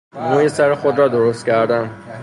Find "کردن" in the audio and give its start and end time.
1.45-1.91